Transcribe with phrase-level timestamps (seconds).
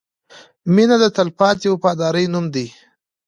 [0.73, 2.67] •مینه د تلپاتې وفادارۍ نوم دی.